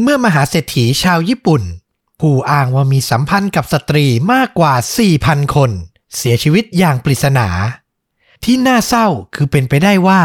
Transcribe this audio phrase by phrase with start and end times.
[0.00, 1.62] เมื่อมหาเศรษฐีชาวญี่ปุ่น
[2.20, 4.74] ผู้อ้างว่ามีสัมพันธ์กับสตรีมากกว่า
[5.14, 5.70] 4,000 คน
[6.16, 7.48] เสียชีวิตอย่างปริศนา
[8.44, 10.22] ที่น่าเศร้าคือเป็นไปได้ว่า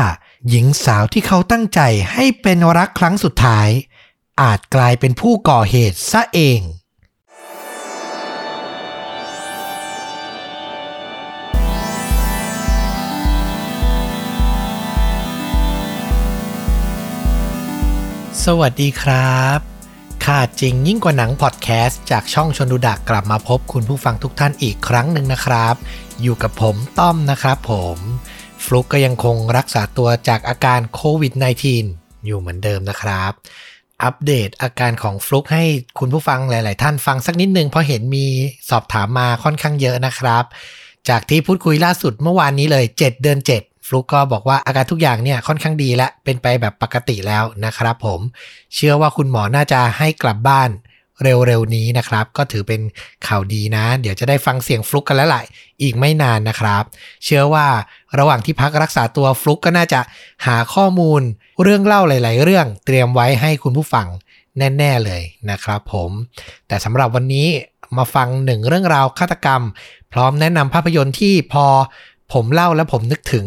[0.50, 1.80] หญิงสาวที่เขาตั้งใจ
[2.14, 3.70] ให้เป็นรักครั้งสุดท้าย
[4.42, 6.60] อาจกลายเป็นผู้ก่อเหตุซะเอง
[18.46, 19.60] สวัสดีครับ
[20.26, 25.76] ข่าจริงยิ่งกว่าหนังพอดแคสต์จากช่องชนดูดักกลับมาพบคุณผู้ฟังทุกท่านอีกครั้งหนึ่งนะครับ
[26.22, 27.98] อยู่กับผมต้อมนะครับผม
[28.64, 31.34] ฟลุกก็ยังคงรักษาตัวจากอาการโควิด
[31.80, 33.32] -19 อยู่เหมือนเดิมนะครับ
[34.04, 35.64] อัปเดตอาการของฟลุกให้
[36.00, 38.26] คุณผู้ฟังหลาย ๆ ท่านฟังสักนิดนึงเพราะเห็นมี
[38.70, 40.44] สอบถามมาค่อนข้างเยอะนะครับ
[41.10, 48.20] จากที่พูดคุยล่าสุดเมื่อวานนี้เลย 7 เดือน 7 ฟลุกก็บอกว่าอาการทุกอย่างเนี่ยค่อนข้างดีและเป็นไปแบบปกติแล้วนะครับผม
[48.76, 50.72] เชื่อว่าคุณหมอน่าจะให้กลับบ้าน
[51.24, 52.82] เร็วๆนี้นะครับ ก็ถือเป็น
[53.28, 55.44] ข่าวดีนะ เดี๋ยวจะได้ฟังเสียงฟลุกกันแล้วแหละ
[55.82, 56.84] อีกไม่นานนะครับ
[57.24, 57.68] เชื่อว่า
[58.20, 60.02] ระหว่างที่พักรักษาตัวฟลุกก็น่าจะ
[60.46, 61.22] หาข้อมูล
[61.62, 64.08] เรื่องเล่าหลาย ๆ เรื่องเตรียมไว้ให้คุณผู้ฟัง
[64.58, 66.12] แน่ ๆ เลยนะครับผม
[66.68, 67.48] แต่สำหรับวันนี้
[67.98, 69.62] มาฟังหนึ่งเรื่องราวฆาตกรรม
[70.14, 71.66] พร้อมแนะนำภาพยนตร์ที่พอ
[72.34, 73.46] ผมเล่าแล้วผมนึกถึง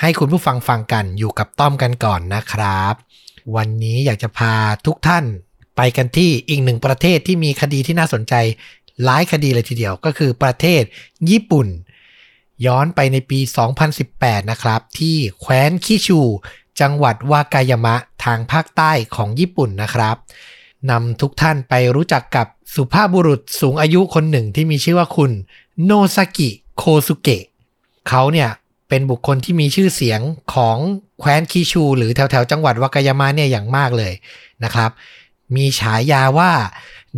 [0.00, 2.94] ให้คุณผู้ฟังฟังกันอยู่กับต้อมกันก่อนนะครับ
[3.56, 4.54] วันนี้อยากจะพา
[4.86, 5.24] ทุกท่าน
[5.76, 8.34] ไปกันที่อีกหนึ่งประเทศที่มีคดีที่น่าสนใจ
[9.04, 10.82] หลายคดีเลยทีเดียวก็คือประเทศ
[11.30, 11.66] ญี่ปุ่น
[12.66, 13.38] ย้อนไปในปี
[13.94, 16.20] 2018 นะครับ ที่แคว้นคิชู
[16.80, 20.16] จังหวัดวากายามะทางภาคใต้ของญี่ปุ่นนะครับ
[20.90, 25.30] นำทุกท่านไปรู้จักกับสุภาพบุรุษสูงอายุคนหนึ่งที่มีชื่อว่าคุณ
[25.84, 27.44] โนซากิโคสุเกะ
[28.08, 28.50] เขาเนี่ย
[28.88, 30.20] เป็นบุคคลที่มีชื่อเสียง
[30.54, 30.76] ของ
[31.20, 34.12] แคว้นคิชู หรือแถวแถวจังหวัดวากายามะเนี่ยอย่างมากเลย
[34.64, 34.90] นะครับ
[35.56, 36.52] มีฉายาว่า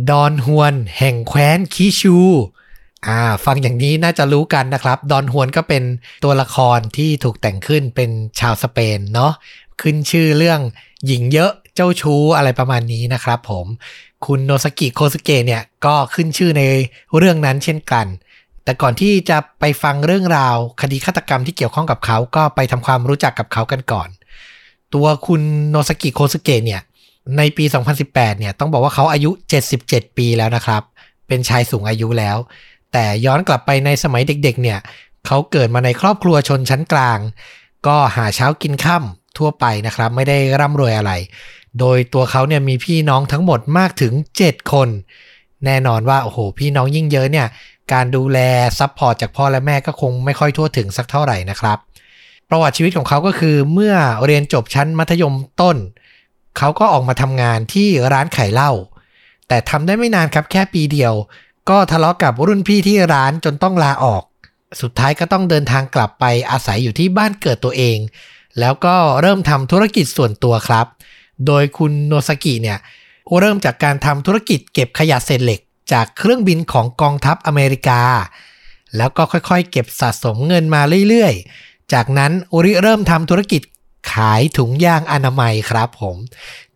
[0.09, 2.17] ดอนฮวนแห่งแคว้นคิชู
[3.07, 5.83] อ่าฟังอย่างนี้น่าจะรู้กันนะครับ ดอนฮวนก็เป็น
[6.23, 9.33] ตัวละครที่ถูกแต่งขึ้นเป็นชาวสเปนเนาะ
[9.81, 10.59] ขึ้นชื่อเรื่อง
[11.05, 13.65] หญิงเยอะเจ้าชู้อะไรประมาณนี้นะครับผม
[14.25, 16.63] คุณโนสกิโคสเกะเนี่ยก็ขึ้นชื่อใน
[17.17, 18.05] เรื่องนั้นเช่นกัน
[18.67, 24.09] แต่ก่อนที่จะไปฟังเรื่องราว คดีฆาตกรรมที่เกี่ยวข้องกับเขาก็ไปทำความรู้จักกับเขากันก่อน
[24.93, 26.81] ตัวคุณโนสกิโคสเกะเนี่ย
[27.37, 27.65] ในปี
[28.01, 29.31] 2018 เนี่ยต้องบอกว่าเขาอายุ
[29.73, 30.81] 77 ปีแล้วนะครับ
[31.27, 32.37] เป็นชายสูงอายุแล้ว
[32.91, 34.79] แต่ย้อนกลับไปในสมัยเด็กๆ เนี่ย
[35.25, 37.19] เขาเกิดมาในครอบครัวชนชั้นกลาง
[37.87, 41.11] ก็หาเช้ากินค่ำทั่วไปนะครับ ไม่ได้ร่ำรวยอะไร
[41.79, 44.13] โดยตัวเขาเนี่ยมีพี่น้องทั้งหมดมากถึง
[44.43, 44.89] 7 คน
[45.65, 47.47] แน่นอนว่าโอ้โห พี่น้องยิ่งเยอะเนี่ย
[47.93, 48.39] การดูแล
[48.79, 51.77] support จากพ่อและแม่ก็คงไม่ค่อยทั่วถึงสักเท่าไหร่นะครับ
[52.49, 55.77] ประวัติชีวิตของเขาก็คือเมื่อเรียนจบชั้นมัธยมต้น
[56.57, 58.71] เขาก็ออกมาทำงานที่ร้านขายเหล้า
[59.47, 61.13] แต่ทำได้ไม่นานครับแค่ปีเดียว
[61.69, 64.23] ก็ทะเลาะกับรุ่นพี่ที่ร้านจนต้องลาออก
[64.81, 67.97] สุดท้ายก็ต้องเดินทางกลับไปอาศัยอยู่ที่บ้านเกิดตัวเอง
[68.59, 70.85] แล้วก็เริ่มทำธุรกิจส่วนตัวครับ
[71.47, 72.77] โดยคุณโนสกิเนี่ย
[73.39, 75.61] เริ่มจากการทำธุรกิจเก็บขยะเศษเหล็ก
[75.91, 78.01] จากเครื่องบินของกองทัพอเมริกา
[78.97, 83.61] แล้วก็ค่อยๆ เก็บสะสมเงินมาเรื่อยๆ จากนั้นอุริเริ่มทำธุรกิจ
[84.13, 86.17] ขายถุงยางอนามัยครับผม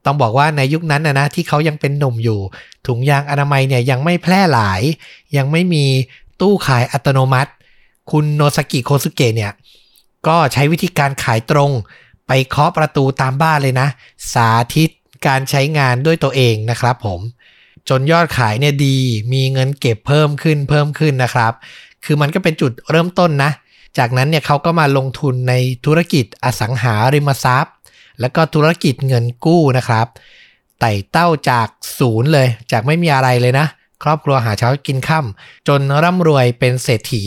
[0.05, 2.39] ต้องบอกว่าในยุคนั้นนะนะที่เขายังเป็นหนุ่มอยู่
[2.87, 4.81] ถุงยางอนามัยเนี่ยยังไม่แพร่หลาย
[5.37, 5.85] ยังไม่มี
[6.41, 7.51] ตู้ขายอัตโนมัติ
[8.11, 9.51] คุณโนสกิโคสุเกะเนี่ย
[10.27, 11.71] ก็ใช้วิธีการขายตรง
[12.27, 13.87] ไปเคาะประตูตามบ้านเลยนะ
[14.33, 14.89] สาธิต
[15.27, 17.19] การใช้งานด้วยตัวเองนะครับผม
[17.89, 18.97] จนยอดขายเนี่ยดี
[19.33, 21.53] มีเงินเก็บเพิ่มขึ้นเพิ่มขึ้นนะครับ
[22.05, 23.51] คือมันก็เป็นจุดเริ่มต้นนะ
[23.97, 25.53] จากนั้นเนี่ยเขาก็มาลงทุนใน
[25.85, 27.75] ธุรกิจอสังหาริมทรัพย์
[28.19, 30.07] แล้วก็ธุรกิจเงินกู้นะครับ
[30.79, 31.67] ไต่เต้าจาก
[31.99, 33.67] ศูนย์เลย จากไม่มีอะไรเลยนะ
[34.03, 37.23] ครอบครัวหาเช้ากินค่ำจนร่ำรวยเป็นเศรษฐี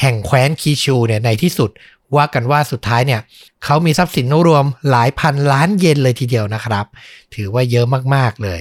[0.00, 1.70] แห่งแคว้นคีชูเนี่ยในที่สุด
[2.16, 3.20] ว่ากันว่าสุดท้ายเนี่ย
[3.64, 6.86] เขามีทรัพย์สินรวมหลายพันล้านเยนเลยทีเดียวนะครับ
[7.34, 8.60] ถือว่าเยอะมากๆเลย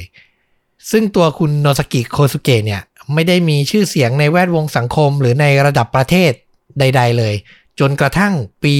[0.91, 2.81] ซึ่งตัวคุณโนสกิโคสุเกะเนี่ย
[3.13, 6.31] ไม่ได้มีชื่อเสียงในแวดวงสังคมหรือในระดับประเทศ
[6.79, 7.35] ใด ๆ เลย
[7.79, 8.33] จนกระทั่ง
[8.63, 8.73] ปี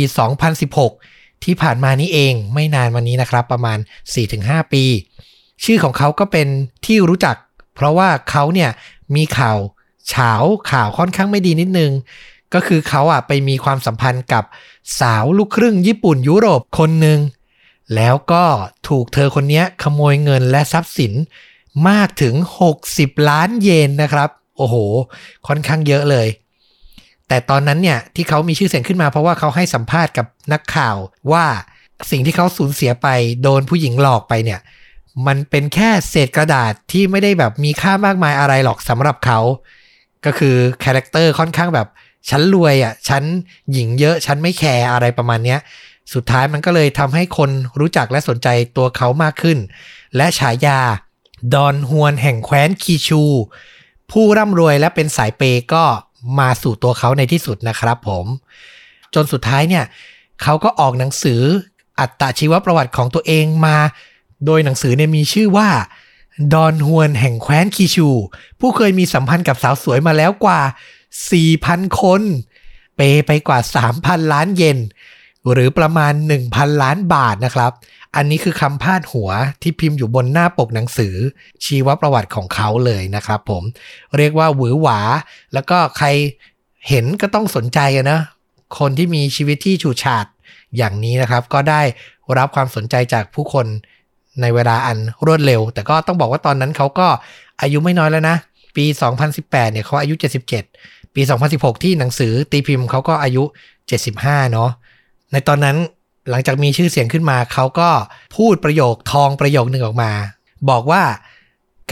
[0.70, 3.78] 2016 ที่ผ่านมานี้เองไม่นานมานี้นะครับ ประมาณ
[4.26, 4.84] 4-5 ปี
[5.64, 6.48] ชื่อของเขาก็เป็น
[6.86, 7.36] ที่รู้จัก
[7.76, 8.70] เพราะว่าเขาเนี่ย
[9.16, 9.58] มีข่าว
[10.10, 10.32] เฉา
[10.72, 11.92] ข่าวค่อนข้างไม่ดีนิดนึง
[12.54, 14.44] ก็คือเขาอะไปมีความสัมพันธ์กับ
[15.00, 17.20] สาวลูกครึ่งญี่ปุ่นยุโรปคนหนึ่ง
[17.96, 18.44] แล้วก็
[18.88, 21.14] ถูกเธอคนนี้ขโมยเงินและทรัพย์สิน
[21.90, 22.36] มากถึง
[22.82, 24.76] 60 ล้านเยนนะครับ โอ้โห
[25.48, 26.28] ค่อนข้างเยอะเลย
[27.28, 30.96] แต่ตอนนั้นเนี่ยที่เขามีชื่อเสียงขึ้นมาเพราะว่าเขาให้สัมภาษณ์กับนักข่าว
[31.32, 31.46] ว่า
[32.12, 33.08] สิ่งที่เขาสูญเสียไป
[33.42, 34.60] โดนผู้หญิงหลอกไปเนี่ย
[35.28, 39.40] มันเป็นแค่เศษกระดาษที่ไม่ได้แบบมีค่ามากมายอะไรหรอกสำหรับเขา
[40.26, 41.88] ก็คือ character ค่อนข้างแบบ
[42.30, 43.24] ฉันรวยอะ่ะฉัน
[43.74, 45.60] หญิงเยอะฉันไม่แคร์อะไรประมาณเนี้ย
[46.14, 47.50] สุดท้ายมันก็เลยทำให้คน
[47.80, 48.48] รู้จักและสนใจ
[48.78, 49.58] ตัวเขามากขึ้น
[50.16, 50.80] และฉายา
[51.54, 53.24] ดอนฮวนแห่งแคว้นคีชู
[54.12, 55.44] ผู้ร่ำรวยและเป็นสายเป
[55.74, 55.84] ก็
[56.40, 58.26] มาสู่ตัวเขาในที่สุดนะครับผม
[59.14, 59.86] จนสุดท้ายเนี่ย
[60.42, 61.42] เขาก็ออกหนังสือ
[62.00, 63.78] อัตชีวประวัติของตัวเองมา
[64.46, 65.70] โดยหนังสือเนี่ยมีชื่อว่า
[66.54, 68.10] ดอนฮวนแห่งแคว้นคีชู
[68.60, 70.62] ผู้เคยมีสัมพันธ์กับสาวสวยมาแล้วกว่า
[71.30, 72.22] 4,000 คน
[72.96, 73.60] เปไปกว่า
[73.96, 74.78] 3,000 ล้านเยน
[75.52, 76.14] หรือประมาณ
[76.48, 77.72] 1,000 ล้านบาทนะครับ
[78.16, 79.30] อันนี้คือคำพาดหัว
[79.62, 81.16] ที่พิมพ์อยู่บนหน้าปกหนังสือ
[81.66, 83.64] ชีวประวัติของเขาเลยนะครับผม
[84.18, 85.00] เรียกว่าหวือหวา
[85.54, 86.08] แล้วก็ใคร
[86.90, 87.80] เห็นก็ต้องสนใจ
[88.12, 88.20] นะ
[88.80, 90.26] คนที่มีชีวิตที่ฉูดฉาด
[90.78, 91.82] อย่างนี้นะครับ ก็ได้
[92.38, 93.66] รับความสนใจจากผู้คน
[94.42, 97.08] ในเวลาอันรวดเร็ว แต่ก็ต้องบอกว่าตอนนั้นเขาก็
[97.62, 98.38] อายุไม่น้อยแล้วนะ
[98.76, 98.86] ปี
[99.30, 100.16] 2018 เนี่ยเขาอายุ
[100.66, 101.22] 77 ปี
[101.54, 103.44] 2016 ที่หนังสือตีพิมพ์เขาก็อายุ
[103.98, 104.72] 75 เนาะ
[105.32, 105.78] ในตอนนั้น
[106.30, 107.90] หลังจากมีชื่อเสียงขึ้นมาเขาก็
[108.36, 110.12] พูดประโยคทองประโยคหนึ่งออกมา
[110.70, 111.04] บอกว่า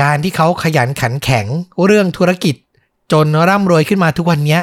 [0.02, 1.46] การที่เขาขยันขันแข็ง
[1.86, 2.56] เรื่องธุรกิจ
[3.12, 4.60] จนร่ำรวยขึ้นมาทุกวันนี้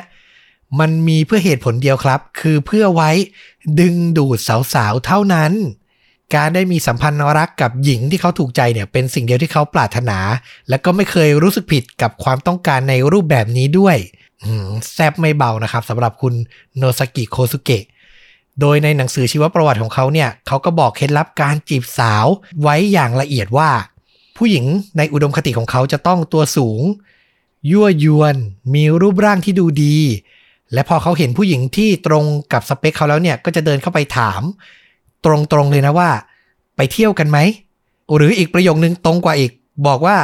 [0.80, 3.10] มันมีเพื่อเหตุผลเดียวครับ คือเพื่อไว้
[3.80, 4.38] ดึงดูด
[4.74, 5.52] สาวๆเท่านั้น
[6.34, 10.18] การได้มีสัมพันธ์รักกับหญิงที่เขาถูกใจเนี่ยเป็นสิ่งเดียวที่เขาปรารถนา
[10.68, 13.96] และก็ไม่เคยรู้สึกผิดกับความต้องการในรูปแบบนี้ด้วย
[14.94, 16.34] แซบไม่เบานะครับสำหรับคุณ
[16.76, 17.84] โนสกิโคสุเกะ
[18.60, 22.26] โดยในหนังสือชีวประวัติของเขาเนี่ยเขาก็บอกเคล็ดลับการจีบสาว
[22.62, 23.70] ไว้อย่างละเอียดว่า
[24.36, 24.64] ผู้หญิง
[24.96, 26.82] ในอุดมคติของเขาจะต้องตัวสูง
[27.70, 28.36] ยั่วยวน
[28.74, 29.98] มีรูปร่างที่ดูดี
[30.72, 34.42] และพอเขาเห็นผู้หญิงที่ตรงกับสเปคเขาแล้วเนี่ยก็จะเดินเข้าไปถาม
[35.24, 36.10] ตรงๆเลยนะว่า
[36.76, 37.38] ไปเที่ยวกันไหม
[38.14, 39.52] หรืออีกประโยคนึงตรงกว่าอีก
[39.86, 40.16] บอกว่า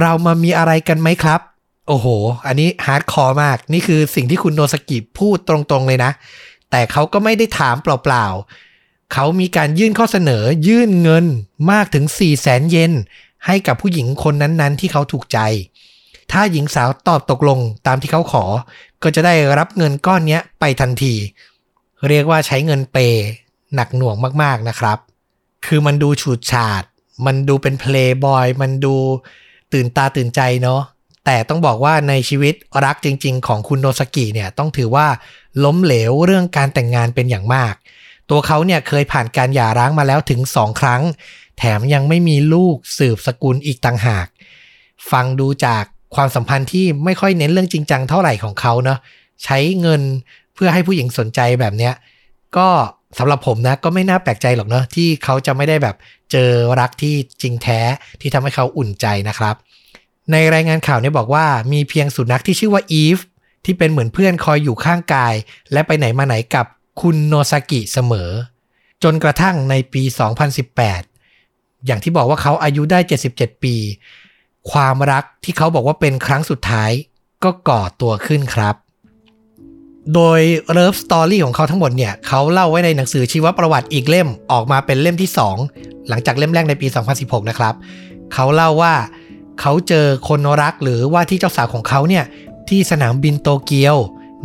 [0.00, 1.40] เรามามีอะไรกันไหมครับ
[1.88, 2.06] โอ้โห
[2.46, 6.10] อันนี้ hardcore มาก นี่คือสิ่งที่คุณโนซากิพูดตรงๆเลยนะ
[6.70, 11.24] แต่เขาก็ไม่ได้ถามเปล่าๆ เขามีการยื่นข้อเสนอยื่นเงิน
[11.70, 12.92] มากถึง 4 0 0แสนเยน
[13.46, 15.38] ให้กับผู้หญิงคนนั้นๆ ที่เขาถูกใจ
[16.32, 18.44] ถ้าหญิงสาวตอบตกลงตามที่เขาขอ
[19.02, 21.14] ก็จะได้รับเงินก้อนนี้ไปทันที
[22.08, 22.96] เรียกว่าใช้เงินเป
[23.74, 24.98] หนักหน่วงมากๆนะครับ
[25.66, 26.82] คือมันดูฉูดฉาด
[27.26, 28.94] มันดูเป็นเพลย์บอย มันดู
[29.72, 30.82] ตื่นตาตื่นใจเนาะ
[31.24, 32.54] แต่ต้องบอกว่าในชีวิต
[32.84, 35.06] รักจริง ๆ ของคุณโนสกิเนี่ยต้องถือว่า
[35.64, 37.74] ล้มเหลวเรื่องการแต่งงานเป็นอย่างมาก
[38.30, 41.02] ตัวเขาเนี่ยเคยผ่านการหย่าร้างมาแล้วถึงสองครั้ง
[41.58, 44.26] แถมยังไม่มีลูกสืบสกุลอีกต่างหาก
[45.10, 48.98] ฟังดูจากความสัมพันธ์ที่ไม่ค่อยเน้นเรื่องจริงจังเท่าไหร่ของเขาเนาะ
[49.44, 50.02] ใช้เงิน
[50.54, 51.94] เพื่อให้ผู้หญิงสนใจแบบเนี้ย
[52.56, 52.68] ก็
[53.18, 55.96] สำหรับผมนะก็ไม่น่าแปลกใจหรอกเนาะที่เขาจะไม่ได้แบบ
[56.32, 56.50] เจอ
[56.80, 57.80] รักที่จริงแท้
[58.20, 59.54] ที่ทำให้เขาอุ่นใจนะครับ
[60.32, 63.18] ในรายงานข่าวเนี่ยบอกว่ามีเพียงสุนัขที่ชื่อว่าอีฟ
[63.66, 65.34] ที่เป็นเหมือนเพื่อนคอยอยู่ข้างกาย
[65.72, 66.66] และไปไหนมาไหนกับ
[67.00, 68.30] คุณโนซากิเสมอ
[69.02, 70.02] จนกระทั่งในปี
[70.94, 72.98] 2018 อย่างที่บอกว่าเขาอายุได้
[73.32, 73.74] 77 ปี
[74.70, 76.90] ความรักที่เขาบอกว่าเป็นครั้งสุดท้าย
[77.44, 78.74] ก็ก่อตัวขึ้นครับ
[80.14, 80.40] โดย
[80.72, 85.30] love story ของเขาทั้งหมดเนี่ยเขาเล่าไว้ในหนังสือชีวประวัติอีกเล่มออกมาเป็นเล่มที่
[85.68, 86.86] 2 หลังจากเล่มแรกในปี
[87.18, 87.74] 2016 นะครับ
[88.34, 88.94] เขาเล่าว่า
[89.60, 92.24] เขาเจอคนรักหรือว่าที่เจ้าสาวของเขาเนี่ย
[92.70, 93.96] ที่สนามบินโตเกียว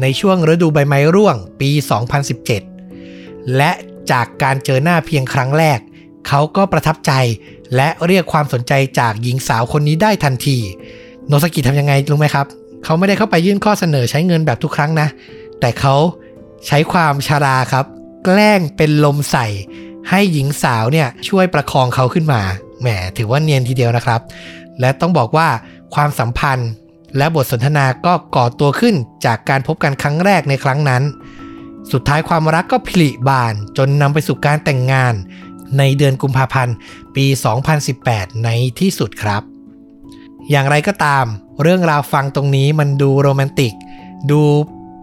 [0.02, 1.70] ในช่วงฤดูใบไม้ร่วงปี
[2.62, 3.72] 2017 และ
[4.12, 5.80] จากการเจอหน้าเพียงครั้งแรก
[6.28, 7.12] เขาก็ประทับใจ
[7.76, 10.58] และเรียกความสนใจจากหญิงสาวคนนี้ได้ทันที
[11.28, 12.46] โนสกิทำยังไงรู้ไหมครับ
[12.84, 15.08] เขาไม่ได้เข้าไปยื่นข้อเสนอใช้เงินแบบทุกครั้งนะ
[15.60, 15.96] แต่เขา
[16.68, 17.86] ใช้ความชาราครับ
[18.26, 19.48] แกล้งเป็นลมใส่
[20.10, 22.42] ให้หญิงสาวเนี่ยช่วยประคองเขาขึ้นมา
[22.82, 22.88] แหม
[23.18, 24.22] ถือว่าเนียนทีเดียวนะครับ
[24.80, 25.48] และต้องบอกว่า
[25.96, 26.70] ความสัมพันธ์
[27.18, 31.04] และบทสนทนาก็ก่อตัวขึ้นจากการพบกันครั้งแรกในครั้งนั้น
[31.92, 35.14] สุดท้ายความรักก็ผลิบานจนนำไปสู่การแต่งงาน
[35.78, 36.76] ในเดือนกุมภาพันธ์
[37.16, 37.26] ปี
[37.86, 38.50] 2018 ใน
[38.80, 39.42] ที่สุดครับ
[40.50, 41.26] อย่างไรก็ตาม
[41.62, 43.74] เรื่องราวฟังตรงนี้มันดูโรแมนติก
[44.32, 44.42] ดู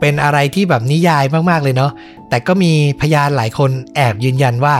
[0.00, 1.92] เป็นอะไรที่แบบนิยายมากๆเลยเนาะ
[2.28, 4.74] แต่ก็มีพยานหลายคนแอบยืนยันว่า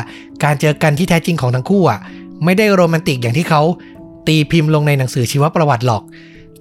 [0.45, 2.01] การเจอกันที่แท้จริงของทั้งคู่อะ
[2.45, 3.63] ไม่ได้โรแมนติกอย่างที่เขา
[4.27, 6.03] ตีพิมพ์ลงในหนังสือชีวประวัติหรอก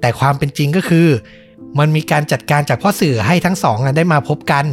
[0.02, 1.08] แต่ความเป็นจริงก็คือ
[1.80, 4.66] มันมีการจัดการจากพ่อสื่อให้ทั้งสองได้มาพบกัน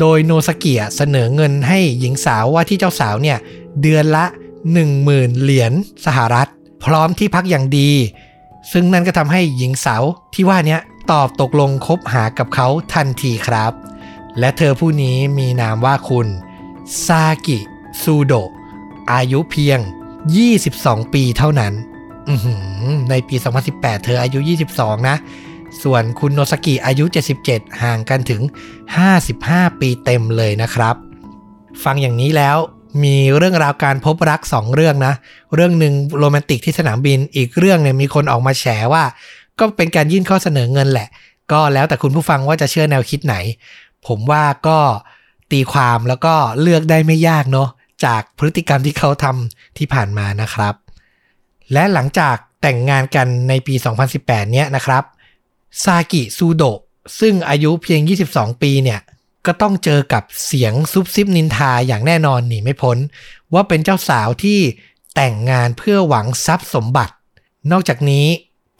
[0.00, 3.38] โดยโนสเกียเสนอเงินให้หญิงสาวว่าที่เจ้าสาวเนี่ย
[3.82, 4.24] เดือนละ
[4.82, 5.72] 10,000 เหรียญ
[6.06, 6.48] สหรัฐ
[6.84, 7.90] พร้อมที่พักอย่างดี
[8.72, 10.02] ซึ่งนั่นก็ทำให้หญิงสาว
[10.34, 10.78] ที่ว่านี้
[11.10, 13.72] ตอบตกลงคบหากับเขาทันทีครับ
[14.38, 16.26] และเธอผู้นี้มีนามว่าคุณ
[17.06, 17.58] ซากิ
[18.02, 18.32] ซูโด
[19.12, 19.78] อายุเพียง
[20.50, 21.72] 22 ปีเท่านั้น
[23.10, 23.36] ในปี
[23.70, 24.38] 2018 เธออายุ
[24.72, 25.16] 22 นะ
[25.82, 27.04] ส่วนคุณโนสกิอายุ
[27.42, 28.42] 77 ห่างกันถึง
[29.10, 30.94] 55 ปีเต็มเลยนะครับ
[31.84, 32.56] ฟังอย่างนี้แล้ว
[33.04, 35.14] มีเรื่องราวการพบรัก 2 เรื่องนะ
[35.54, 39.04] เรื่องหนึ่งโรแมนติกที่สนามบินอีกเรื่องเนี่ยมีคนออกมาแฉว่า
[39.58, 41.08] ก็เป็นการยื่นข้อเสนอเงินแหละ
[41.52, 43.36] ก็แล้วแต่คุณผู้ฟังว่าจะเชื่อแนวคิดไหน
[44.06, 44.78] ผมว่าก็
[45.52, 47.68] ตีความแล้วก็เลือกได้ไม่ยากเนาะ
[48.04, 50.74] จากพฤติกรรมที่เขาทำที่ผ่านมานะครับ
[51.72, 53.74] และหลังจากแต่งงานกันในปี
[54.12, 55.04] 2018 เนี้ยนะครับ
[55.82, 56.80] ซากิซูโดะ
[57.20, 58.00] ซึ่งอายุเพียง
[58.32, 59.00] 22 ปีเนี่ย
[59.46, 62.98] ก็ต้องเจอกับเสียงซุบซิบนินทาอย่างแน่นอนหนีไม่พ้น
[63.54, 64.58] ว่าเป็นเจ้าสาวที่
[65.16, 67.14] แต่งงานเพื่อหวังทรัพย์สมบัติ
[67.72, 68.26] นอกจากนี้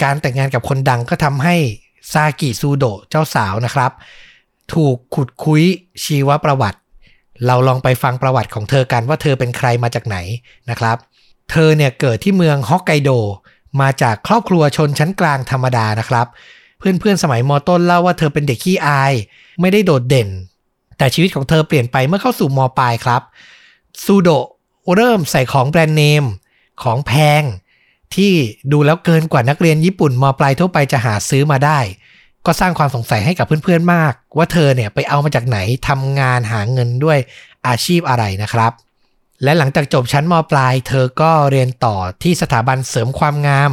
[0.02, 1.56] การแต่งงานกับคนดังก็ทำให้
[2.12, 3.92] ซากิซูโดะเจ้าสาวนะครับ
[4.74, 5.62] ถูกขุดคุย
[6.04, 6.78] ชีวประวัติ
[7.46, 10.16] เราลองไปฟังประวัติของเธอกันว่าเธอเป็นใครมาจากไหน
[10.70, 10.96] นะครับ
[11.50, 13.10] เธอเนี่ยเกิดที่เมืองฮอกไกโด
[13.80, 16.26] มาจากครอบครัวชนชั้นกลางธรรมดานะครับ
[16.78, 19.12] เพื่อนๆสมัยมต้นเล่าว่าเธอเป็นเด็กขี้อาย
[19.60, 20.28] ไม่ได้โดดเด่น
[20.98, 23.22] แต่ชีวิตของเธอเปลี่ยนไปเมื่อเข้าสู่มปลายครับ
[24.04, 24.28] ซูโด
[24.94, 26.24] เริ่มใส่ของแบรนด์เนม
[26.82, 27.42] ของแพง
[28.14, 28.32] ที่
[28.72, 31.78] ดูแล้วเกินกว่านักเรียนญี่ปุ่นมปลายทั่วไปจะหาซื้อมาได้
[32.46, 37.18] ก็สร้างความสงสัยให้กับเพื่อนๆมาก ว่าเธอเนี่ยไปเอามาจากไหนทำงานหาเงินด้วย
[37.66, 38.72] อาชีพอะไรนะครับ
[39.42, 43.72] และหลังจากจบชั้นมปลาย เธอก็เรียนต่อที่สถาบันเสริมความงาม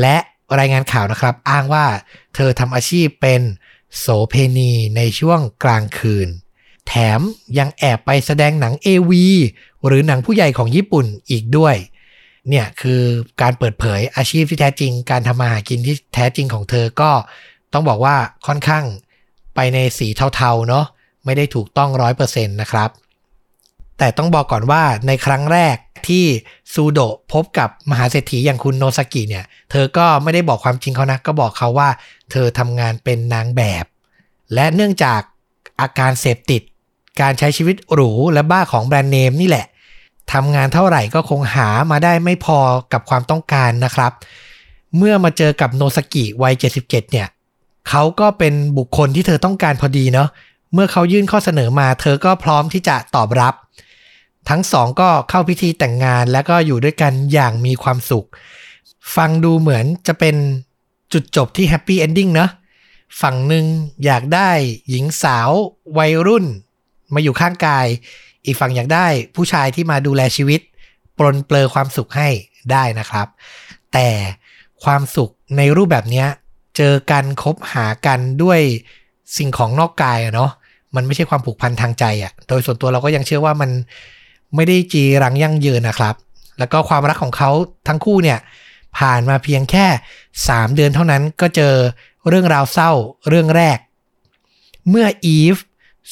[0.00, 0.16] และ
[0.58, 1.86] รายงานข่าวนะครับ อ้างว่า
[2.34, 3.42] เธอทำอาชีพเป็น
[3.98, 6.28] โสเพณีในช่วงกลางคืน
[6.86, 7.20] แถม
[7.58, 9.12] ยังแอบไปแสดงหนัง AV
[9.86, 11.76] หรือหนังผู้ใหญ่ของญี่ปุ่นอีกด้วย
[12.48, 13.02] เนี่ยคือ
[13.40, 17.10] การเปิดเผยอาชีพที่แท้จริง การทำมาหากินที่แท้จริงของเธอก็
[17.72, 18.84] ต้องบอกว่าค่อนข้าง
[19.54, 20.86] ไปในสีเทาๆเนาะ
[21.24, 22.90] ไม่ได้ถูกต้องร้อยเปอร์เซ็นต์นะครับ
[23.98, 25.76] แต่ต้องบอกก่อนว่าในครั้งแรก
[26.08, 26.24] ที่
[26.72, 27.00] ซูโด
[27.32, 31.88] พบกับมหาเศรษฐีอย่างคุณโนสกิเนี่ย เธอก็ไม่ได้บอกความจริงเขานะ ก็บอกเขาว่า
[32.30, 33.84] เธอทำงานเป็นนางแบบ
[34.54, 35.20] และเนื่องจาก
[35.80, 36.62] อาการเสพติด
[37.20, 39.66] การใช้ชีวิตหรูและบ้าของแบรนด์เนมนี่แหละ
[40.32, 42.58] ทำงานเท่าไหร่ก็คงหามาได้ไม่พอ
[42.92, 44.12] กับความต้องการนะครับ
[44.96, 47.28] เมื่อมาเจอกับโนสกิวัย 77 เนี่ย
[47.88, 50.28] เขาก็เป็นบุคคลที่เธอต้องการพอดีเนาะ
[50.74, 53.54] เมื่อเขายื่นข้อเสนอมา เธอก็พร้อมที่จะตอบรับ
[54.48, 58.26] ทั้งสองก็เข้าพิธีแต่งงานแล้วก็อยู่ด้วยกันอย่างมีความสุข
[59.16, 60.36] ฟังดูเหมือนจะเป็น
[61.12, 62.50] จุดจบที่ happy ending เนาะ
[63.20, 63.64] ฝั่งหนึ่ง
[64.04, 64.50] อยากได้
[64.90, 65.50] หญิงสาว
[65.98, 66.44] วัยรุ่น
[67.14, 67.86] มาอยู่ข้างกาย
[68.44, 69.06] อีกฝั่งอยากได้
[69.36, 70.60] ผู้ชายที่มาดูแลชีวิต
[71.18, 72.28] ปรนเปรอความสุขให้
[72.72, 73.26] ได้นะครับ
[73.92, 74.08] แต่
[74.84, 76.24] ความสุขในรูปแบบนี้
[76.76, 78.60] เจอกันคบหากันด้วย
[79.36, 80.50] สิ่งของนอกกายอะเนาะ
[80.94, 83.70] มันไม่ใช่ความผูกพันทางใจอะโดยส่วนตัวเราก็ยังเชื่อว่ามัน
[84.54, 86.14] ไม่ได้จีรังยั่งยืนนะครับ
[86.58, 87.50] แล้วก็ความรักของเขา
[87.88, 88.38] ทั้งคู่เนี่ย
[88.98, 89.86] ผ่านมาเพียงแค่
[90.30, 91.74] 3 เดือนเท่านั้นก็เจอ
[92.28, 92.90] เรื่องราวเศร้า
[93.28, 93.78] เรื่องแรก
[94.88, 95.56] เมื่ออีฟ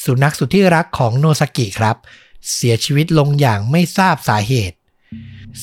[0.03, 1.95] สุนัขสุดที่รักของโนซากิครับ
[2.53, 4.77] เสียชีวิตลงอย่างไม่ทราบสาเหตุ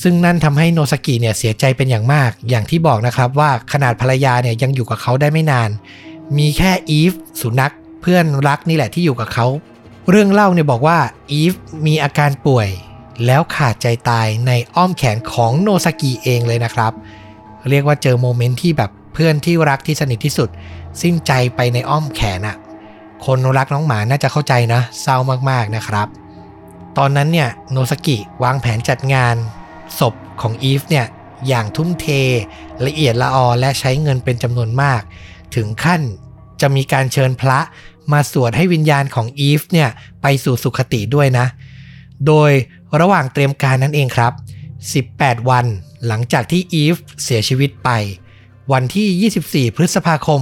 [0.01, 5.69] ซึ่งนั่นทำให้โนซากิเนี่ยเสียใจเป็นอย่างมาก อย่างที่บอกนะครับว่าขนาดภรรยาเนี่ยยังอยู่กับเขาได้ไม่นาน
[6.37, 9.47] มีแค่อีฟสุนัขเพื่อนรักนี่แหละที่อยู่กับเขา
[10.09, 10.99] เรื่องเล่าเนี่ยบอกว่า
[11.31, 11.53] อีฟ
[11.85, 12.69] มีอาการป่วย
[13.25, 16.93] แล้วขาดใจตายในอ้อมแขนของโนซากิเองเลยนะครับ
[17.69, 20.49] เรียกว่าเจอ moment ที่แบบเพื่อนที่รักที่สนิทที่สุด
[21.01, 22.57] สิ้นใจไปในอ้อมแขนอะ
[23.25, 25.17] คนรักน้องหมาน่าจะเข้าใจนะเศร้า
[25.49, 26.07] มากๆนะครับ
[26.97, 29.35] ตอนนั้นเนี่ยโนซากิวางแผนจัดงาน
[29.99, 31.05] ศพของอีฟเนี่ย
[31.47, 32.05] อย่างทุ่มเท
[32.85, 35.01] ละเอียดละออและใช้เงินเป็นจำนวนมาก
[35.55, 36.01] ถึงขั้น
[36.61, 37.59] จะมีการเชิญพระ
[38.11, 39.89] มาสวดให้วิญญาณของอีฟเนี่ย
[40.21, 41.45] ไปสู่สุขติด้วยนะ
[42.27, 42.51] โดย
[42.99, 44.33] ระหว่างเตรียมการนั้นเองครับ
[44.91, 45.65] 18 วัน
[46.07, 47.89] หลังจากที่อีฟเสียชีวิตไป
[48.71, 50.41] วันที่ 24 พฤษภาคม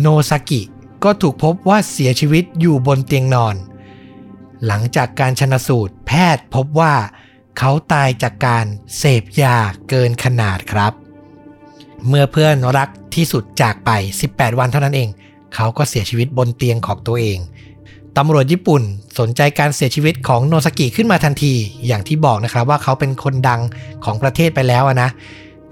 [0.00, 0.62] โนซากิ
[1.04, 3.56] ก็ถูกพบว่าเสียชีวิตอยู่บนเตียงนอน
[4.66, 6.94] หลังจากการชนสูตรแพทย์พบว่า
[7.58, 8.66] เขาตายจากการ
[8.98, 9.56] เสพยา
[9.88, 10.92] เกินขนาดครับ
[12.08, 13.90] เมื่อเพื่อนรักที่สุดจากไป
[14.26, 15.08] 18 วันเท่านั้นเอง
[15.54, 17.38] เขาก็เสียชีวิตบนเตียงของตัวเอง
[18.18, 18.82] ตำรวจญี่ปุ่น
[19.18, 21.52] สนใจการเสียชีวิตของโนสกิขึ้นมาทันที
[21.86, 23.60] อย่างที่บอกนะครับว่าเขาเป็นคนดัง
[24.04, 25.10] ของประเทศไปแล้วนะ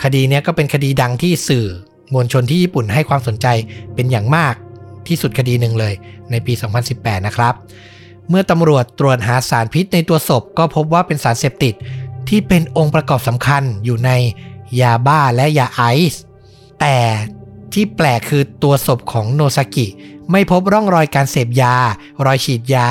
[0.03, 1.67] คดีนี้ก็เป็นคดีดังที่สื่อ
[2.15, 3.47] มวลชนที่ญี่ปุ่นให้ความสนใจ
[3.95, 4.55] เป็นอย่างมาก
[5.09, 5.95] ที่สุดคดีหนึ่งเลย
[6.31, 6.53] ในปี
[6.91, 7.55] 2018 นะครับ
[8.29, 11.75] เมื่อตำรวจตรวจหาสารพิษในตัวศพ ก็พบว่าเป็นสารเสพติด
[12.29, 14.11] ที่เป็นองค์ประกอบสำคัญอยู่ใน
[14.81, 16.23] ยาบ้าและยาไอซ์
[16.81, 16.97] แต่
[17.75, 19.87] ที่แปลกคือตัวศพของโนซากิ
[20.31, 21.75] ไม่พบร่องรอยการเสพยา
[22.27, 22.89] รอยฉีดยา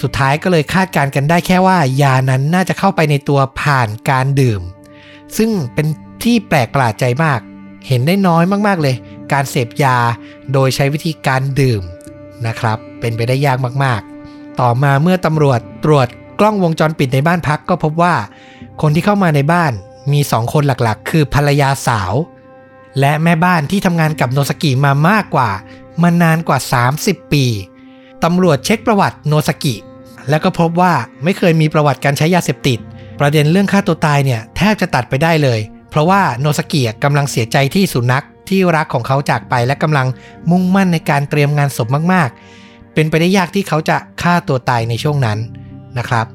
[0.00, 4.62] สุดท้ายก็เลยคาดการกันได้แค่ว่ายานั้นน่าจะเข้าไปในตัวผ่านการดื่ม
[5.36, 5.86] ซึ่งเป็น
[6.22, 7.40] ที่แปลกประหลาดใจมาก
[7.86, 8.96] เห็นได้น้อยมากๆเลย
[9.32, 9.96] การเสพยา
[10.52, 11.82] โดยใช้วิธีการดื่ม
[12.46, 16.08] นะครับ เป็นไปได้ยากมากๆ ต่อมาเมื่อตำรวจตรวจ
[16.40, 18.14] กล้องวงจรปิดในบ้านพักก็พบว่า
[18.82, 19.72] คนที่เข้ามาในบ้าน
[20.12, 22.12] มีสองคนหลักๆ คือภรรยาสาว
[23.00, 25.50] และแม่บ้านที่ทำงานกับโนสกิมามากกว่า
[26.02, 26.58] มานานกว่า
[26.96, 27.44] 30 ปี
[28.24, 29.74] ตำรวจเช็คประวัติโนสกิ
[30.28, 30.92] แล้วก็พบว่า
[31.24, 32.78] ไม่เคยมีประวัติการใช้ยาเสพติด
[33.20, 40.06] ประเด็นเรื่องฆ่าตัวตายเนี่ยแทบจะตัดไปได้เลย เพราะว่าโนสกิกำลังเสียใจที่สุนัขที่รักของเขาจากไปและกำลัง
[40.50, 45.38] มุ่งมั่นในการเตรียมงานศพมากๆ เป็นไปได้ยากที่เขาจะฆ่าตัวตายในช่วงนั้น
[45.98, 46.26] นะครับ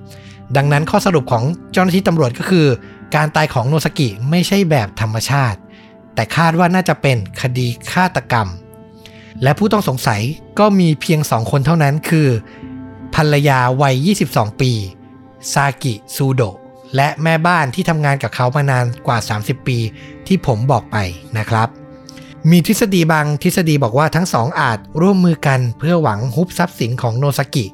[0.55, 2.67] ดังนั้นข้อสรุปของเจ้าหน้าที่ตำรวจก็คือ
[3.15, 5.59] การตายของโนสกิไม่ใช่แบบธรรมชาติ
[6.15, 8.47] แต่คาดว่าน่าจะเป็นคดีฆาตกรรม
[9.43, 10.21] และผู้ต้องสงสัย
[10.59, 12.27] ก็มีเพียงสองคนเท่านั้นคือ
[13.15, 13.95] ภรรยาวัย
[14.29, 14.71] 22 ปี
[15.53, 16.55] ซากิซูโดะ
[16.95, 19.77] และแม่บ้านที่ทำงานกับเขามานานกว่า 30 ปี
[20.27, 20.97] ที่ผมบอกไป
[21.37, 21.67] นะครับ
[22.51, 27.65] มีทฤษฎีบางทฤษฎีบอกว่าทั้งสองอาจร่วมมือกันเพื่อหวังฮุบทรัพย์สินของโนซากิ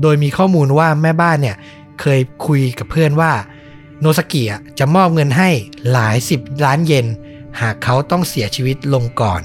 [0.00, 1.56] โดยมีข้อมูลว่าแม่บ้านเนี่ย
[2.00, 3.32] เคยคุยกับเพื่อนว่า
[4.00, 4.42] โนซากิ
[4.78, 5.50] จะมอบเงินให้
[5.90, 7.06] หลายสิบล้านเยน
[7.60, 9.42] หากเขาต้องเสียชีวิตลงก่อน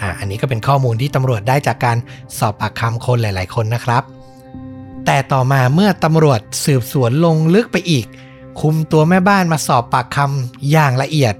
[0.00, 1.96] อ่าอันนี้ก็เป็นข้อมูลที่ตำรวจได้จากการ
[2.38, 4.02] สอบปากคำคนหลาย ๆ คนนะครับ
[5.06, 8.06] แต่ต่อมาเมื่อตำรวจสืบสวนลงลึกไปอีก
[8.60, 11.34] คุมตัวแม่บ้านมาสอบปากคำอย่างละเอียด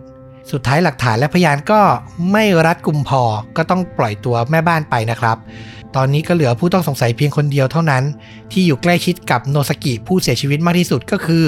[0.50, 1.80] สุดท้ายหลักฐานและพยานก็
[2.32, 3.22] ไม่รัดกุมพอ
[3.56, 5.36] ก็ต้องปล่อยตัวแม่บ้านไปนะครับ
[5.96, 8.04] ตอนนี้ก็เหลือผู้ต้องสงสัยเพียงคนเดียวเท่านั้น
[8.52, 11.44] ที่อยู่ใกล้ชิดกับโนซากิผู้เสียชีวิตมากที่สุดก็คือ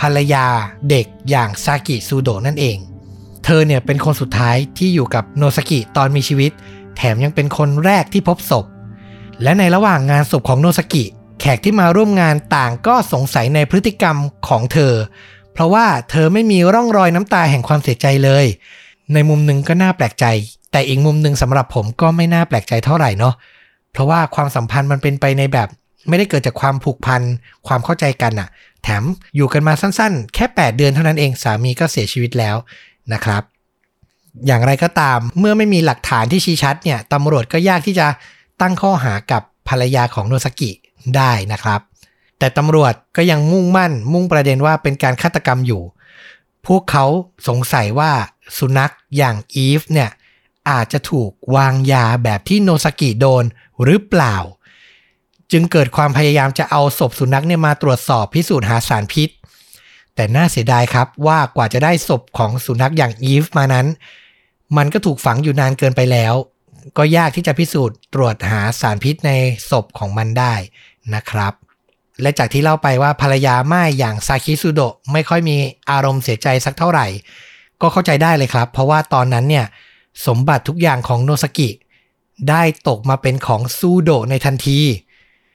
[0.00, 0.46] ภรรยา
[0.90, 2.76] เด็กอย่างซากิซูโดะนั่นเอง
[3.58, 6.50] อเนี่ยเป็นคนสุดท้ายที่อยู่กับโนซากิตอนมีชีวิต
[6.96, 8.64] แถมยังเป็นคนแรกที่พบศพ
[9.42, 11.04] และในระหว่างงานศพของโนซากิ
[11.40, 14.16] แขกที่มาร่วมงานต่างก็สงสัยในพฤติกรรม
[14.48, 14.94] ของเธอ
[15.52, 18.46] เพราะว่าเธอไม่มีร่องรอยน้ำตาแห่งความเสียใจเลย
[19.12, 20.26] ในมุมหนึ่งก็น่าแปลกใจ
[20.72, 23.34] แต่อีกมุมหนึ่งสำหรับผมก็ไม่น่าแปลกใจเท่าไหร่เนาะ
[23.92, 25.68] เพราะว่าความสัมพันธ์มันเป็นไปในแบบ
[26.08, 27.22] ไม่ได้เกิดจากความผูกพัน
[27.66, 28.48] ความเข้าใจกันอะ
[28.82, 29.02] แถม
[29.36, 32.56] อยู่กันมาสั้นๆ แค่ 8 เดือนเท่านั้นเองสามีก็เสียชีวิตแล้ว
[33.14, 33.42] นะครับ
[34.46, 38.06] อย่างไรก็ตามเมื่อไม่มีหลักฐานที่ชี้ชัดเนี่ยตำรวจก็ยากที่จะ
[38.60, 40.70] ตั้งข้อหากับภรรยาของโนซากิ
[41.16, 41.80] ได้นะครับ
[42.38, 45.82] แต่ตำรวจก็ยังมุ่งมั่น มุ่งประเด็นว่าเป็นการฆาตกรรมอยู่
[46.66, 47.04] พวกเขา
[47.48, 48.12] สงสัยว่า
[48.58, 50.10] สุนัขอย่างอีฟเนี่ย
[50.70, 53.44] อาจจะถูกวางยาแบบที่โนซากิโดน
[53.84, 54.36] หรือเปล่า
[55.52, 59.28] จึงเกิดความพยายามจะเอาศพสุนัขเนี่ยมาตรวจสอบพิสูจน์หาสารพิษ
[60.20, 63.86] แต่น่าเสียดายครับว่ากว่าจะได้ศพของสุนัขอย่างอีฟมานั้น
[64.76, 66.34] มันก็ถูกฝังอยู่นานเกินไปแล้ว
[66.96, 69.32] ก็ยากที่จะพิสูจน์ตรวจหาสารพิษใน
[69.70, 70.54] ศพของมันได้
[71.14, 71.52] นะครับ
[72.22, 75.56] และจากที่เล่าไปว่าภรรยาไม่อย่างซาคิสุโดะไม่ค่อยมี
[75.90, 77.06] อารมณ์เสียใจสักเท่าไหร่
[77.80, 79.66] ก็เข้าใจได้เลยครับ เพราะว่าตอนนั้นเนี่ย
[80.26, 81.70] สมบัติทุกอย่างของโนซากิ
[82.50, 84.80] ได้ตกมาเป็นของซูโดะในทันที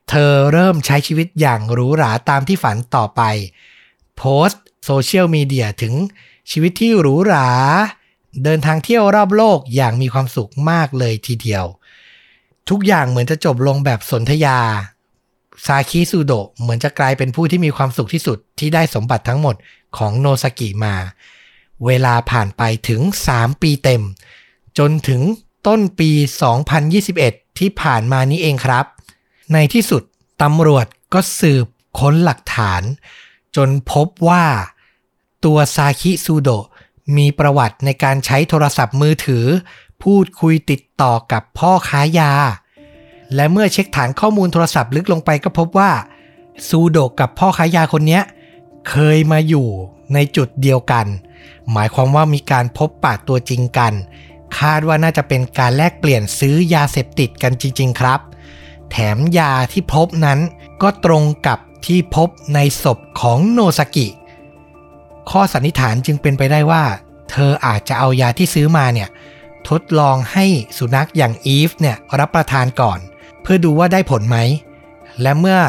[0.10, 3.24] เธอเริ่มใช้ชีวิตอย่างหรูหราตามที่ฝันต่อไป
[4.18, 5.94] โพสต์โซเชียลมีเดียถึง
[6.52, 7.50] ชีวิตที่หรูหรา
[8.44, 11.66] เดินทางเที่ยวรอบโลกอย่างมีความสุขมากเลยทีเดียว
[12.70, 14.60] ทุกอย่างเหมือนจะจบลงแบบสนธยา
[15.66, 19.56] ซาคิซูโดะเหมือนจะกลายเป็นผู้ที่มีความสุขที่สุดที่ได้สมบัติทั้งหมด
[19.98, 20.96] ของโนซากิมา
[21.86, 23.02] เวลาผ่านไปถึง
[23.34, 24.04] 3 ปีเต็ม
[24.78, 25.22] จนถึง
[25.68, 26.12] ต้นปี
[26.86, 28.86] 2021 ที่ผ่านมานี้เองครับ
[29.54, 30.04] ในที่สุด
[30.42, 31.66] ตำรวจก็สืบ
[32.00, 32.82] ค้นหลักฐาน
[33.56, 34.46] จนพบว่า
[35.46, 36.66] ตัวซาคิซูโดะ
[37.18, 39.46] มีประวัติในการใช้โทรศัพท์มือถือ
[40.04, 42.32] พูดคุยติดต่อกับพ่อค้ายา
[43.36, 45.92] และเมื่อเช็คฐานข้อมูลโทรศัพท์ลึกลงไปก็พบว่า
[46.68, 48.22] ซูโดะกับพ่อค้ายาคนนี้
[48.90, 49.68] เคยมาอยู่
[50.14, 51.06] ในจุดเดียวกัน
[51.72, 53.94] หมายความว่ามีการพบปะตัวจริงกัน
[54.60, 58.20] คาดว่าน่าจะเป็นการแลกเปลี่ยนซื้อยาเสพติดกันจริง ๆ ครับ
[58.92, 60.40] แถมยาที่พบนั้น
[60.82, 64.08] ก็ตรงกับ ที่พบในศพของโนซากิ
[65.30, 66.84] ข้อสันนิษฐานจึงเป็นไปได้ว่า
[67.32, 69.10] เธออาจจะเอายาที่ซื้อมาเนี่ย
[69.70, 70.46] ทดลองให้
[70.78, 73.00] สุนัขอย่างอีฟเนี่ยรับประทานก่อน
[73.42, 74.38] เพื่อดูว่าได้ผลไหม
[75.22, 75.60] และเมื่อ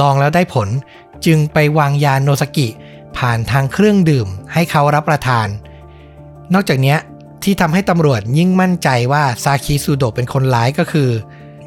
[0.00, 0.68] ลองแล้วได้ผล
[1.26, 2.68] จึงไปวางยาโนซากิ
[3.18, 5.46] ผ่านทางเครื่องดื่มให้เขารับประทาน
[6.54, 6.96] นอกจากนี้
[7.44, 11.10] ที่ทำให้ตำรวจยิ่งมั่นใจว่าซาคิซูโดะเป็นคนร้ายก็คือ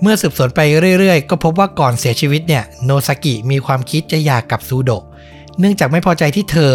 [0.01, 0.59] เมื่อสืบสวนไป
[0.99, 5.03] เรื่อยๆ ก็พบว่าก่อนเสียชีวิตเนี่ยโนซากิมีความคิดจะหย่ากกับซูโดะ
[5.59, 6.71] เนื่องจากไม่พอใจที่เธอ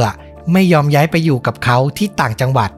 [0.52, 2.70] ไม่ยอมย้ายไปอยู่กับเขาที่ต่างจังหวัด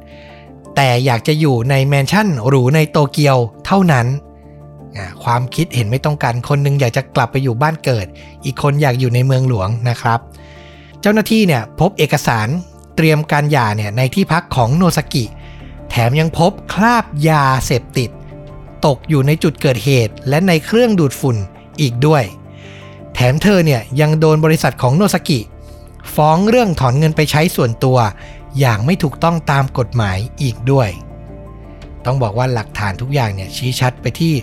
[0.76, 4.06] แต่อยากจะอยู่ในแมนชั่นหรูในโตเกียวเท่านั้น
[5.24, 8.06] ความคิดเห็นไม่ต้องกันคนนึงอยากจะกลับไปอยู่บ้านเกิด
[8.44, 10.18] อีกคนอยากอยู่ในเมืองหลวงนะครับ
[11.00, 12.48] เจ้าหน้าที่เนี่ยพบเอกสาร
[12.96, 15.24] เตรียมการหย่าเนี่ยในที่พักของโนซากิ
[15.90, 18.10] แถมยังพบคราบยาเสพติด
[18.86, 21.36] ตกอยู่ในจุดเกิดเหตุ และในเครื่องดูดฝุ่น
[21.80, 22.24] อีกด้วย
[23.14, 25.40] แถมเธอเนี่ยยังโดนบริษัทของโนซากิ
[26.14, 27.98] ฟ้องเรื่องถอนเงินไปใช้ส่วนตัว
[28.58, 30.88] อย่างไม่ถูกต้องตามกฎหมายอีกด้วย
[32.04, 34.34] ต้องบอกว่าหลักฐานทุกอย่างเนี่ยชี้ชัดไปที่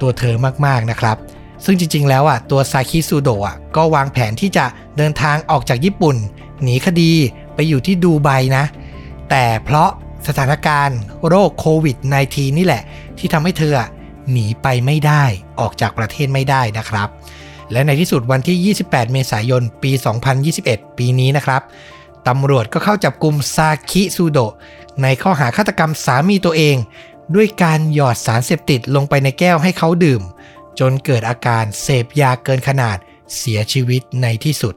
[0.00, 0.34] ตัวเธอ
[0.66, 1.16] มากๆนะครับ
[1.64, 4.64] ซึ่งจริง ๆ แล้วอะตัวซาคิซูโดะก็วางแผนที่จะ
[4.96, 6.16] เดินทางออกจากญี่ปุ่น
[6.62, 7.12] หนีคดี
[7.54, 8.64] ไปอยู่ที่ดูไบนะ
[9.30, 9.90] แต่เพราะ
[10.26, 11.96] สถานการณ์โรคโควิด
[12.28, 12.82] -19 นี่แหละ
[13.18, 13.74] ที่ทำให้เธอ
[14.30, 15.24] หนีไปไม่ได้
[15.60, 17.08] ออกจากประเทศไม่ได้นะครับ
[17.72, 19.92] และในที่สุดวันที่ 28 เมษายน ปี
[20.44, 21.62] 2021 ปีนี้นะครับ
[22.28, 24.52] ตำรวจก็เข้าจับกลุ่มซาคิซูโดะ
[25.02, 26.76] ในข้อหาฆาตกรรมสามีตัวเอง
[27.34, 30.22] ด้วยการหยอดสารเสพติดลงไปในแก้วให้เขาดื่ม
[30.78, 32.96] จนเกิดอาการเสพยาเกินขนาด
[33.36, 34.74] เสียชีวิตในที่สุด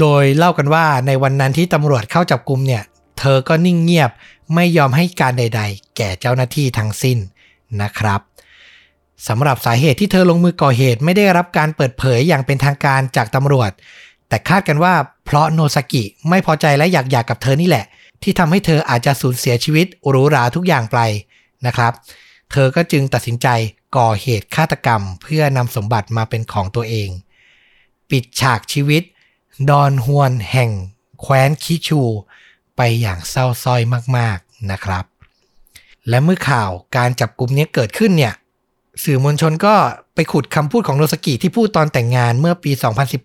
[0.00, 2.82] โดยเล่ากันว่าในวันนั้นที่ตำรวจเข้าจับกลุ่มเนี่ย
[3.18, 4.10] เธอก็นิ่งเงียบ
[4.54, 7.18] ไม่ยอมให้การใด ๆ แก่เจ้าหน้าที่ทั้งสิ้น
[7.82, 8.20] นะครับ
[9.28, 13.70] สำหรับสาเหตุที่เธอลงมือก่อเหตุไม่ได้รับการเปิดเผยอย่างเป็นทางการจากตำรวจ
[14.28, 17.84] แต่คาดกันว่าเพราะโนซากิไม่พอใจและอยากหย่ากกับเธอนี่แหละ
[18.22, 20.98] ที่ทำให้เธออาจจะสูญเสียชีวิตหรูหราทุกอย่างไป
[21.66, 21.92] นะครับ
[22.52, 23.48] เธอก็จึงตัดสินใจ
[23.96, 27.08] ก่อเหตุฆาตกรรม เพื่อนำสมบัติมาเป็นของตัวเอง
[28.10, 29.02] ปิดฉากชีวิต
[29.70, 30.70] ดอนฮวนแห่ง
[31.20, 32.00] แคว้นคิชู
[32.78, 33.80] ไปอย่างเศร้าส้อย
[34.16, 35.04] มากๆนะครับ
[36.08, 38.34] และเมื่อข่าวการจับกลุ่มนี้เกิดขึ้นเนี่ย
[39.04, 39.74] สื่อมวลชนก็
[40.14, 42.72] ไปขุดคำพูดของโนสกิที่พูดตอนแต่งงานเมื่อปี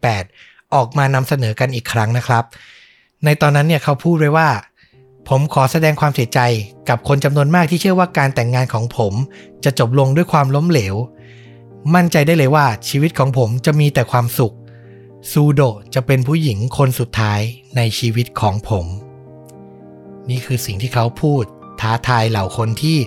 [0.09, 2.43] 2018 ออกมานำเสนอกันอีกครั้งนะครับ
[3.25, 4.49] ในตอนนั้นเนี่ยเขาพูดไว้ว่า
[5.29, 6.39] ผมขอแสดงความเสียใจ
[6.89, 9.13] กับคนจำนวนมากที่เชื่อว่าการแต่งงานของผม
[9.63, 10.95] จะจบลงด้วยความล้มเหลว
[11.95, 14.55] มั่นใจได้เลยว่าชีวิตของผมจะมีแต่ความสุข
[15.31, 15.61] ซูโด
[15.93, 17.39] จะเป็นผู้หญิงคนสุดท้าย
[17.75, 18.85] ในชีวิตของผม
[20.29, 21.43] นี่คือสิ่งที่เขาพูด
[21.81, 22.97] ท้าทายเหล่าคนที่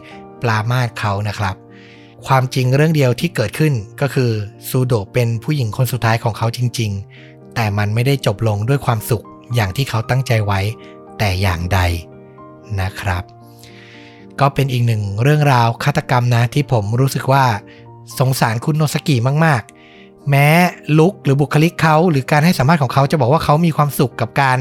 [0.42, 1.56] ปลามาดเขานะครับ
[2.26, 4.30] ความจริงเรื่องเดียวที่เกิดขึ้นก็คือ
[4.68, 6.90] ซูโดเป็นผู้หญิงคนสุดท้ายของเขาจริง
[7.22, 9.24] ๆ แต่มันไม่ได้จบลงด้วยความสุข
[9.54, 10.60] อย่างที่เขาตั้งใจไว้
[11.18, 11.80] แต่อย่างใด
[12.80, 13.22] นะครับ
[14.40, 17.44] ก็เป็นอีกหนึ่งเรื่องราวฆาตกรรมนะที่ผมรู้สึกว่า
[18.18, 19.75] สงสารคุณโนสกิมากๆ
[20.30, 20.48] แม้
[20.98, 24.58] ลุกหรือบุคลิกเขาหรือการให้สัมภาษณ์ของเขาจะบอกว่าเขามีความสุขกับการ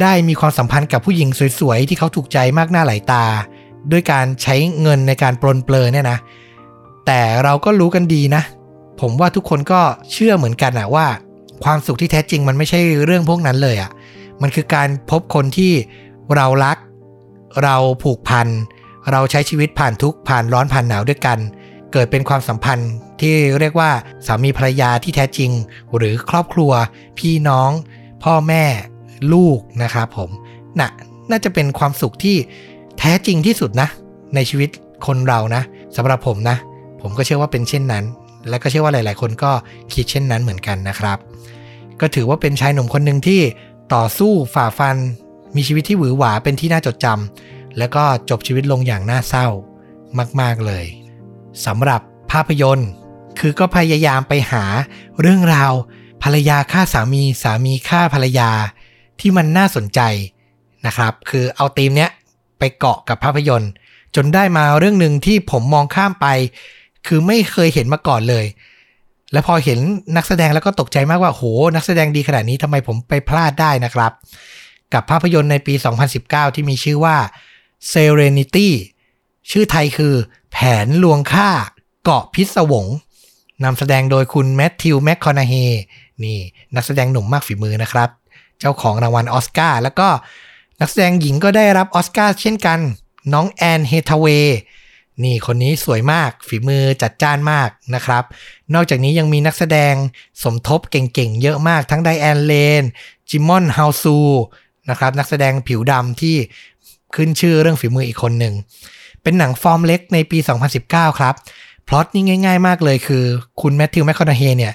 [0.00, 1.28] ได้มีความสัมพันธ์กับผู้หญิง
[1.60, 3.24] สวยๆ ที่เขาถูกใจมากหน้าหลายตา
[3.92, 6.18] ด้วยการใช้เงินในการปลนเปลือเนี่ยนะ
[7.06, 8.42] แต่เราก็รู้กันดีนะ
[9.00, 9.80] ผมว่าทุกคนก็
[10.12, 11.06] เชื่อเหมือนกันอะว่า
[11.64, 13.90] ความสุขที่แท้จริงมันไม่ใช่เรื่องพวกนั้นเลยอะ
[14.42, 15.72] มันคือการพบคนที่
[16.36, 16.76] เรารัก
[17.62, 18.48] เราผูกพัน
[19.12, 21.38] เราใช้ชีวิตผ่านทุกผ่านร้อนผ่านหนาวด้วยกัน
[21.92, 23.90] เกิดเป็นความสัมพันธ์ ที่เรียกว่า
[24.26, 25.50] สามีภรรยาที่แท้จริง
[25.96, 26.72] หรือครอบครัว
[27.18, 27.70] พี่น้อง
[28.24, 28.64] พ่อแม่
[29.32, 30.30] ลูกนะครับผม
[30.80, 30.90] น่ะ
[31.30, 32.36] น่าจะเป็นความสุขที่
[32.98, 33.88] แท้จริงที่สุดนะ
[34.34, 34.70] ในชีวิต
[35.06, 35.62] คนเรานะ
[35.96, 36.56] สำหรับผมนะ
[37.02, 38.04] ผมก็เชื่อว่าเป็นเช่นนั้น
[38.48, 39.52] และก็เชื่อว่าหลาย ๆ คนก็
[39.94, 41.18] คิดเช่นนั้นเหมือนกันนะครับ
[42.00, 43.40] ก็ถือว่าเป็นชายหนุ่มคนหนึ่งที่
[43.94, 44.96] ต่อสู้ฝ่าฟัน
[45.56, 49.46] มีชีวิตที่หวือหวาเป็นที่น่าจดจำแล้วก็จบชีวิตลงอย่างน่าเศร้า
[50.40, 50.84] มาก ๆ เลย
[51.66, 52.00] สำหรับ
[52.30, 52.90] ภาพยนตร์
[53.38, 54.64] คือก็พยายามไปหา
[55.20, 55.72] เรื่องราว
[56.22, 58.50] ภรรยาฆ่าสามีสามีฆ่าภรรยา
[59.20, 60.00] ที่มันน่าสนใจ
[60.86, 62.10] นะครับ คือเอาธีมเนี้ย
[62.58, 63.70] ไปเกาะกับภาพยนตร์
[64.16, 66.26] จนได้มาเรื่องหนึ่งที่ผมมองข้ามไป
[67.06, 68.46] คือไม่เคยเห็นมาก่อนเลย
[69.32, 69.78] แล้วพอเห็น
[70.16, 71.42] นักแสดงแล้วก็ตกใจมากว่าโห
[71.76, 74.12] นักแสดงดีขนาดนี้ทำไมผมไปพลาดได้นะครับ
[74.92, 75.74] กับภาพยนตร์ในปี
[76.14, 77.16] 2019 ที่มีชื่อว่า
[77.92, 78.68] Serenity
[79.50, 80.14] ชื่อไทยคือ
[80.52, 81.50] แผนลวงฆ่า
[82.04, 82.86] เกาะพิศวง
[83.64, 85.54] นำแสดงโดยคุณแมทธิวแมคคอนาเฮ
[86.24, 86.38] นี่
[86.76, 88.08] นักแสดงหนุ่มมากฝีมือนะครับ
[88.60, 90.08] เจ้าของรางวัลออสการ์แล้วก็
[90.80, 92.78] นักแสดงหญิงก็ได้รับออสการ์เช่นกัน
[93.32, 94.58] น้องแอนแฮทธาเวย์
[95.24, 98.24] นี่คนนี้สวยมากฝีมือจัดจ้านมากนะครับ
[98.74, 99.94] นอกจากนี้ยังมีนักแสดง
[100.42, 102.82] สมทบเก่งๆ เยอะมากทั้งไดแอนเลน
[103.28, 104.18] ไจมอนฮาวน์ซู
[104.90, 106.36] นะครับนักแสดงผิวดำที่
[107.14, 108.54] ขึ้นชื่อเรื่องฝีมืออีกคนหนึ่ง
[109.22, 110.38] เป็นหนังฟอร์มเล็กในปี
[110.78, 111.34] 2019 ครับ
[111.88, 113.24] พล็อตนี่ง่ายๆมากเลยคือ
[113.60, 114.72] คุณแมทธิวแมคคอนาเฮย์เนี่ย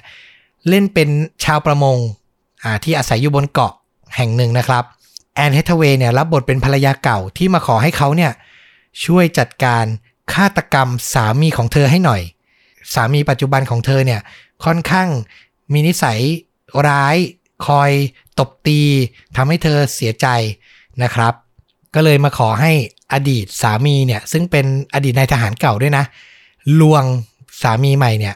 [0.68, 1.08] เล่นเป็น
[1.44, 1.98] ชาวประมง
[2.84, 3.72] ที่อาศัยอยู่บนเกาะ
[4.16, 4.84] แห่งหนึ่งนะครับ
[5.34, 8.32] แอนเฮทเวย์เนี่ยรับบทเป็นภรรยาเก่าที่มาขอให้เขาเนี่ย
[9.04, 9.84] ช่วยจัดการ
[10.32, 12.22] ฆาตกรรมสามีของเธอให้หน่อย
[12.94, 14.20] สามีปัจจุบันของเธอเนี่ย
[14.64, 15.08] ค่อนข้าง
[15.72, 16.18] มีนิสัย
[16.88, 17.16] ร้าย
[17.66, 17.90] คอย
[18.38, 18.80] ตบตี
[19.36, 20.26] ทำให้เธอเสียใจ
[21.02, 21.34] นะครับ
[21.94, 22.72] ก็เลยมาขอให้
[23.12, 26.04] อดีตสามีเนี่ยซึ่งเป็นอดีตนายทหารเก่าด้วยนะ
[26.80, 27.04] ลวง
[27.62, 28.34] สามีใหม่เนี่ย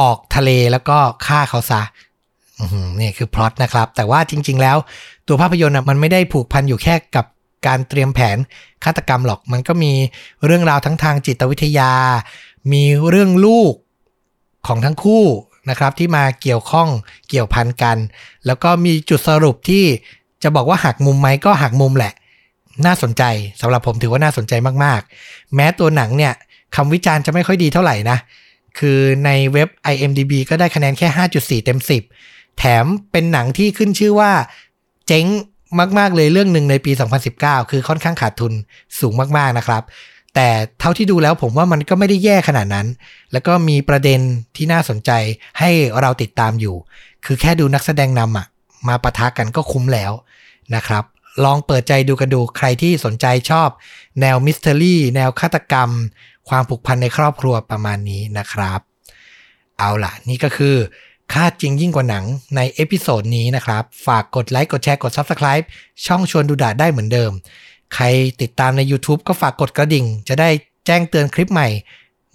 [0.00, 1.82] ออกทะเลแล้วก็ฆ่าเขาซะ
[3.00, 4.76] นี่คือพล็อตนะครับ แต่ว่าจริง ๆ แล้ว
[5.26, 7.26] ตัวภาพยนตร์มันไม่ได้ผูกพันอยู่แค่กับ
[7.66, 8.36] การเตรียมแผน
[8.84, 9.92] ฆาตกรรมหรอก มันก็มี
[10.44, 11.92] เรื่องราวทั้งทางจิตวิทยา
[12.72, 13.74] มีเรื่องลูก
[14.66, 15.24] ของทั้งคู่
[15.70, 16.88] นะครับ ที่มาเกี่ยวข้อง
[17.28, 17.96] เกี่ยวพันกัน
[18.46, 19.84] แล้วก็มีจุดสรุปที่
[20.42, 22.12] จะบอกว่าหักมุมไหมก็หักมุมแหละ
[22.86, 23.22] น่าสนใจ
[23.60, 24.52] สำหรับผมถือว่าน่าสนใจ
[24.84, 26.34] มาก ๆ แม้ตัวหนังเนี่ย
[26.76, 28.18] คำวิจารณ์จะไม่ค่อยดีเท่าไหร่นะ
[28.78, 31.80] คือในเว็บ IMDB ก็ได้คะแนนแค่ 5.4 เต็ม
[32.18, 34.32] 10 แถมเป็นหนังที่ขึ้นชื่อว่า
[35.06, 35.26] เจ๊ง
[35.98, 36.92] มาก ๆ เลยเรื่องหนึ่งในปี
[37.30, 38.52] 2019 คือค่อนข้างขาดทุน
[39.00, 39.82] สูงมาก ๆ นะครับ
[40.34, 40.48] แต่
[40.80, 42.86] เท่าที่ดูแล้วผมว่ามันก็ไม่ได้แย่ขนาดนั้น
[43.32, 44.20] แล้วก็มีประเด็น
[44.56, 45.10] ที่น่าสนใจ
[45.58, 46.76] ให้เราติดตามอยู่
[47.24, 48.46] คือแค่ดูนักแสดงนำอะ
[48.88, 50.12] มาปะทะกันก็คุ้มแล้ว
[50.74, 51.04] นะครับ
[51.44, 53.68] ลองเปิดใจดูกันดูใครที่สนใจชอบ
[54.20, 55.90] แนว mystery แนวฆาตกรรม
[56.48, 58.80] ความผูกพันในครอบครัวประมาณนี้นะครับ
[59.78, 60.76] เอาล่ะ นี่ก็คือ
[61.32, 62.24] ฆาตจริงยิ่งกว่าหนัง
[62.56, 65.64] ใน episode นี้นะครับ ฝากกดไลค์กดแชร์กด Subscribe
[66.06, 67.32] ช่องชวนดูดาได้เหมือนเดิม
[67.94, 68.04] ใคร
[68.40, 70.50] ติดตามใน YouTube ก็ฝากกดกระดิ่ง จะได้
[70.86, 71.68] แจ้งเตือนคลิปใหม่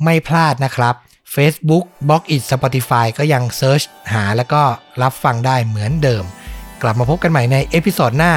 [0.03, 0.95] ไม่พลาดนะครับ
[1.35, 3.81] Facebook b l o g i t Spotify ก็ยัง search
[4.13, 4.61] หาแล้วก็
[5.01, 6.23] รับฟังได้เหมือนเดิม
[6.81, 8.33] กลับมาพบกันใหม่ใน episode หน้า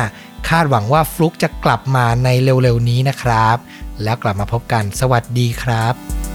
[0.49, 3.57] คาดหวังว่าฟลุกจะกลับมาในเร็วๆนี้นะครับ
[4.03, 6.26] แล้วกลับมาพบกันสวัสดีครับ